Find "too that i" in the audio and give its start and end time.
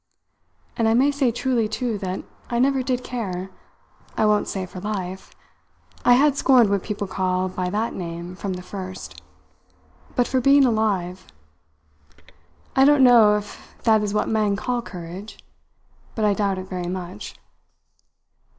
1.67-2.57